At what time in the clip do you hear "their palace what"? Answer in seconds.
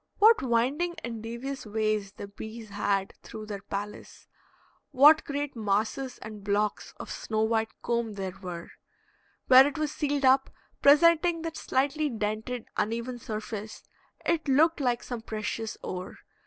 3.45-5.23